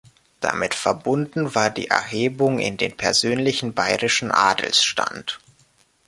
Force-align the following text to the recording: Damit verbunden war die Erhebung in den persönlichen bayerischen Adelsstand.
Damit 0.39 0.73
verbunden 0.73 1.53
war 1.53 1.69
die 1.69 1.89
Erhebung 1.89 2.57
in 2.57 2.75
den 2.75 2.97
persönlichen 2.97 3.75
bayerischen 3.75 4.31
Adelsstand. 4.31 5.39